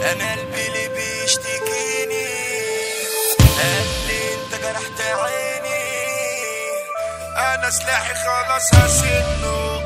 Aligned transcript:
أنا 0.00 0.32
قلبي 0.32 0.66
اللي 0.66 0.88
بيشتكيني. 0.88 2.30
قال 3.58 3.88
لي 4.06 4.34
أنت 4.34 4.62
جرحت 4.62 5.00
عيني. 5.00 5.80
أنا 7.36 7.70
سلاحي 7.70 8.14
خلاص 8.14 8.74
هسنه. 8.74 9.82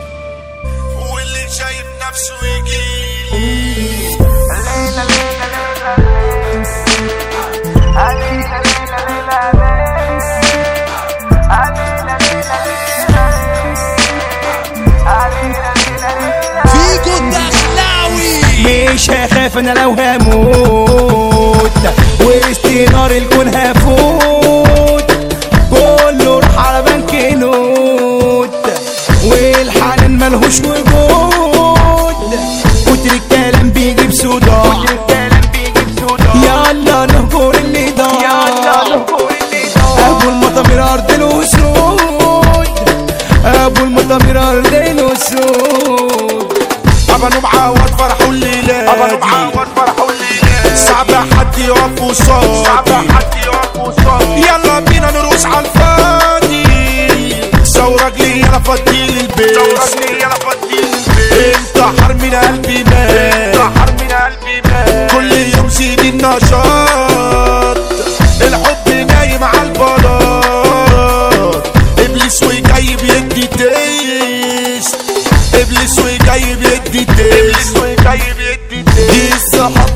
واللي 1.12 1.48
شايف 1.50 1.86
نفسه 2.00 2.46
يجيلي. 2.46 3.74
فيكو 4.08 5.73
هخاف 19.14 19.58
أنا 19.58 19.70
لو 19.70 19.96
هموت. 19.98 21.70
وسط 22.20 22.66
نار 22.92 23.10
الكون 23.10 23.48
هفوت. 23.54 25.04
كله 25.70 26.40
راح 26.40 26.66
على 26.68 26.82
بنك 26.82 27.14
نوت 27.32 28.50
والحنان 29.24 30.18
ملهوش 30.18 30.58
وجود. 30.58 30.84
كتر 32.86 33.12
الكلام 33.14 33.70
بيجيب 33.70 34.12
صداع 34.12 34.74
يلا 36.34 37.06
نهجر 37.06 37.54
اللي 37.54 37.90
ضاع 37.90 38.30
أبو 40.08 40.28
المطامير 40.28 40.82
أرض 40.92 41.10
الاسود 41.10 42.00
أبو 43.44 43.84
المطامير 43.84 44.38
أرض 44.50 44.74
الاسود 44.74 46.52
ابانو 47.10 47.40
معود 47.40 47.90
فرحوا 47.98 48.23
ابانو 48.88 49.18
معود 49.18 49.68
فرحوا 49.76 50.10
الليلة 50.10 50.74
صعب 50.76 51.10
حد 51.38 51.58
يقف 51.58 52.02
وصادي 52.02 52.64
صعب 52.64 52.88
حد 52.88 53.34
يقف 53.46 53.63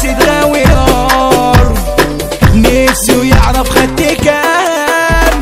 شعب 0.01 0.15
حاسد 0.15 0.23
غاوي 0.29 0.63
نار. 0.63 1.73
نفسه 2.55 3.23
يعرف 3.25 3.69
خدت 3.69 4.01
كام 4.23 5.39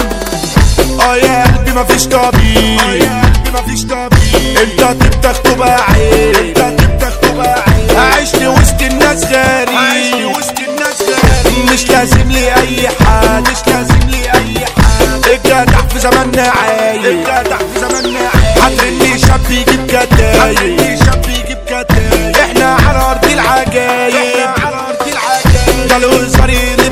آه 1.01 1.15
يا 1.15 1.43
قلبي 1.43 1.71
مفيش 1.71 2.05
طبيب 2.05 2.79
آه 2.79 2.93
يا 2.93 3.21
قلبي 3.21 3.51
مفيش 3.59 3.83
طبيب 3.85 4.57
انت 4.57 5.03
تبدأ 5.03 5.31
تبقى 5.31 5.81
عيب 5.91 6.57
انت 6.57 6.79
تبدأ 6.81 7.09
تبقى 7.21 7.63
عيب 7.67 7.97
عشت 7.97 8.35
وسط 8.43 8.81
الناس 8.81 9.23
غريب. 9.23 9.77
عشت 9.77 10.37
وسط 10.37 10.59
الناس 10.69 11.01
غريب 11.01 11.71
مش 11.73 11.89
لازم 11.89 12.31
لي 12.31 12.53
أي 12.55 12.89
حد. 12.89 13.41
مش 13.41 13.67
لازم 13.73 13.99
لي 14.09 14.23
أي 14.33 14.65
حد. 14.65 15.25
الجدع 15.25 15.81
في 15.93 15.99
زماننا 15.99 16.41
عايب 16.41 16.68
ده 26.49 26.88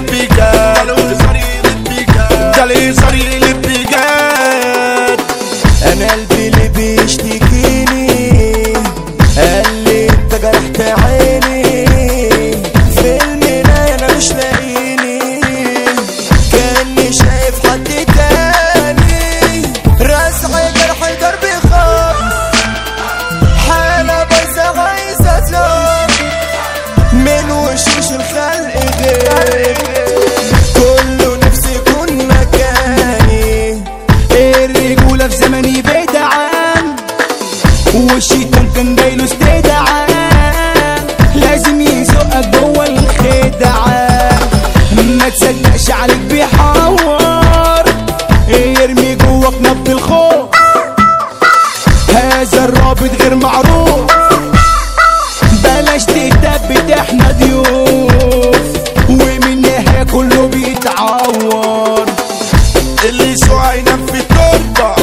اللي 63.27 63.39
يسوع 63.43 63.73
ينام 63.73 64.05
في 64.05 64.19
التربة 64.19 64.95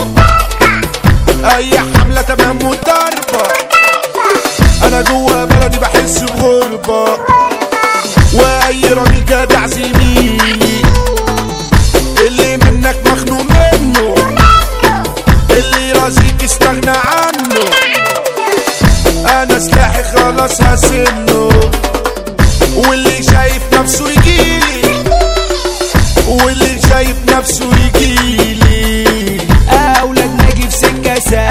أي 1.56 1.78
حملة 1.78 2.22
تمام 2.22 2.56
وضربة. 2.56 3.48
أنا 4.82 5.02
جوا 5.02 5.44
بلدي 5.44 5.78
بحس 5.78 6.18
بغربة. 6.18 7.18
وأي 8.34 8.82
راجل 8.92 9.24
جدع 9.24 9.66
زميلي 9.66 10.82
اللي 12.26 12.56
منك 12.56 12.96
مخنوق 13.06 13.42
منه. 13.42 14.14
اللي 15.50 15.92
راسيك 15.92 16.44
استغنى 16.44 16.90
عنه. 16.90 17.64
أنا 19.26 19.58
سلاحي 19.58 20.02
خلاص 20.02 20.60
هسنه 20.62 21.48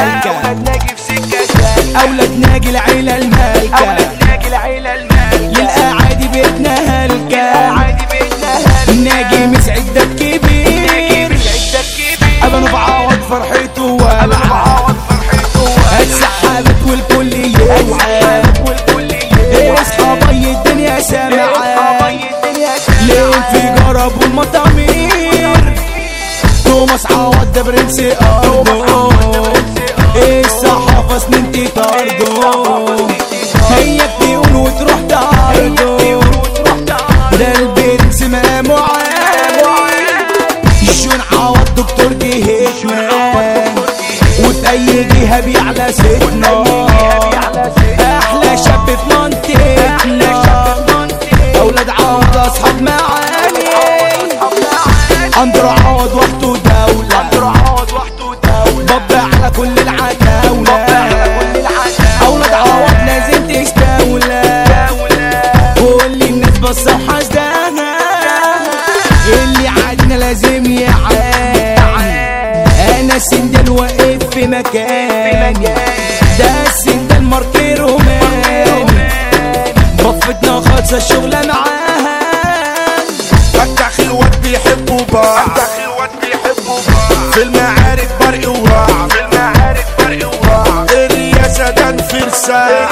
أولاد 0.04 0.70
ناجي 0.70 0.88
في 0.96 1.02
سكة 1.16 2.02
أولاد 2.02 2.40
ناجي 2.40 2.70
العيلة 2.70 3.18
الصحافة 30.54 31.18
سنين 31.18 31.52
تطارده 31.52 32.26
في 74.54 74.60
مكاني 74.60 75.68
ده 76.40 76.46
السندل 76.68 77.22
ماركي 77.22 77.74
روماني 77.74 78.86
بفتنا 79.98 80.62
خالصة 80.62 80.98
الشغلة 80.98 81.42
معاها 81.48 82.20
فتح 83.54 83.92
الواد 84.00 84.42
بيحبوا 84.42 85.00
بعض 85.14 85.50
في 87.34 87.42
المعارك 87.44 88.10
برق 88.20 88.50
ورعب 88.50 89.12
الرياسة 90.92 91.70
ده 91.70 91.92
فرسان 92.02 92.88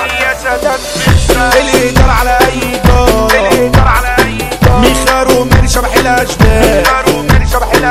الإدارة 1.38 2.12
على 2.12 2.38
أي 2.42 2.82
دار. 2.86 4.80
ميخارو 4.80 5.44
من 5.44 5.68
شبح 5.68 5.94
الأشباه 5.96 6.84
بيحط 7.46 7.91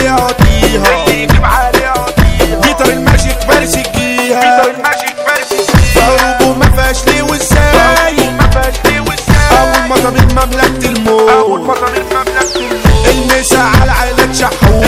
الموت 11.61 11.77
المسا 13.09 13.57
على 13.59 13.91
عائلة 13.91 14.33
شحوت 14.33 14.85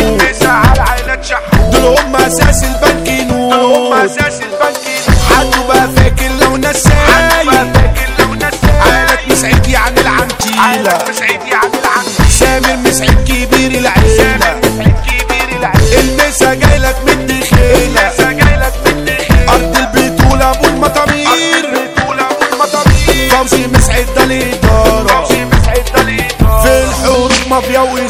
دول 1.71 1.97
هم 1.99 2.15
أساس 2.15 2.63
البنك 2.63 3.09
نور 3.31 4.05
حد 5.29 5.67
بقى 5.67 5.87
فاكر 5.95 6.29
لو 6.41 6.57
نساي 6.57 6.93
عائلة 8.81 9.17
مسعيد 9.27 9.67
يعني 9.67 9.99
العنتيلة 10.01 10.97
سامر 12.29 12.75
مسعيد 12.89 13.11
كبير 13.11 13.22
العيلة 13.22 13.22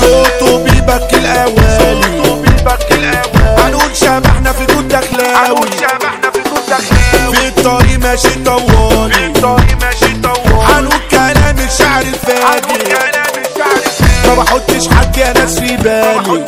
صوته 0.00 0.58
بيبكي 0.64 1.16
الاوالي 1.16 2.20
هنقول 3.58 3.96
شبحنا 3.96 4.52
في 4.52 4.66
جود 4.66 4.88
دخلاوي. 4.88 5.60
في 7.32 7.48
الطريق 7.48 7.98
ماشي 7.98 8.28
طوالي 8.44 9.26
هنقول 10.62 10.98
كلام 11.10 11.56
الشعر 11.58 12.00
الفاجر 12.02 12.82
ما 14.26 14.34
بحطش 14.34 14.88
حد 14.88 15.16
يا 15.16 15.32
ناس 15.32 15.58
في 15.58 15.76
بالي. 15.76 16.44